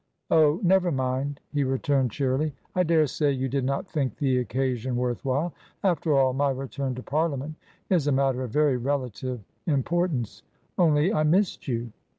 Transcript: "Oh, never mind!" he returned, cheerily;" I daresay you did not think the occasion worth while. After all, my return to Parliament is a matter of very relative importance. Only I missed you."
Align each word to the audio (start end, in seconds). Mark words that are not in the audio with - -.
"Oh, 0.31 0.59
never 0.63 0.91
mind!" 0.91 1.41
he 1.53 1.63
returned, 1.63 2.09
cheerily;" 2.09 2.55
I 2.75 2.81
daresay 2.81 3.33
you 3.33 3.47
did 3.47 3.63
not 3.63 3.87
think 3.87 4.17
the 4.17 4.39
occasion 4.39 4.95
worth 4.95 5.23
while. 5.23 5.53
After 5.83 6.15
all, 6.17 6.33
my 6.33 6.49
return 6.49 6.95
to 6.95 7.03
Parliament 7.03 7.53
is 7.87 8.07
a 8.07 8.11
matter 8.11 8.41
of 8.41 8.49
very 8.49 8.77
relative 8.77 9.41
importance. 9.67 10.41
Only 10.75 11.13
I 11.13 11.21
missed 11.21 11.67
you." 11.67 11.91